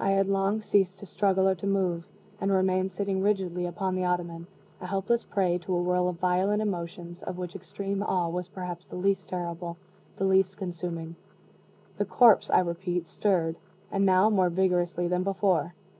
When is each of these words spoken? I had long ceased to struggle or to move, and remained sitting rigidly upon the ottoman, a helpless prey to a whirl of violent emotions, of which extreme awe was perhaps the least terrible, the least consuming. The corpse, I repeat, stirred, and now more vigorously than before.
I 0.00 0.10
had 0.10 0.26
long 0.26 0.62
ceased 0.62 0.98
to 0.98 1.06
struggle 1.06 1.48
or 1.48 1.54
to 1.54 1.66
move, 1.68 2.08
and 2.40 2.50
remained 2.50 2.90
sitting 2.90 3.22
rigidly 3.22 3.66
upon 3.66 3.94
the 3.94 4.04
ottoman, 4.04 4.48
a 4.80 4.86
helpless 4.88 5.22
prey 5.22 5.58
to 5.58 5.76
a 5.76 5.80
whirl 5.80 6.08
of 6.08 6.16
violent 6.18 6.60
emotions, 6.60 7.22
of 7.22 7.38
which 7.38 7.54
extreme 7.54 8.02
awe 8.02 8.28
was 8.28 8.48
perhaps 8.48 8.88
the 8.88 8.96
least 8.96 9.28
terrible, 9.28 9.76
the 10.16 10.24
least 10.24 10.56
consuming. 10.56 11.14
The 11.98 12.04
corpse, 12.04 12.50
I 12.50 12.58
repeat, 12.62 13.06
stirred, 13.06 13.54
and 13.92 14.04
now 14.04 14.28
more 14.28 14.50
vigorously 14.50 15.06
than 15.06 15.22
before. 15.22 15.74